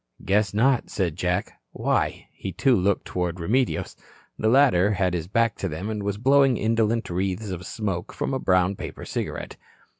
"Guess 0.25 0.51
not," 0.55 0.89
said 0.89 1.15
Jack. 1.15 1.51
"Why?" 1.73 2.25
He, 2.31 2.51
too, 2.51 2.75
looked 2.75 3.05
toward 3.05 3.39
Remedios. 3.39 3.95
The 4.35 4.49
latter 4.49 4.93
had 4.93 5.13
his 5.13 5.27
back 5.27 5.55
to 5.57 5.69
them 5.69 5.91
and 5.91 6.01
was 6.01 6.17
blowing 6.17 6.57
indolent 6.57 7.07
wreaths 7.11 7.51
of 7.51 7.67
smoke 7.67 8.11
from 8.11 8.33
a 8.33 8.39
brown 8.39 8.75
paper 8.75 9.05
cigarette. 9.05 9.57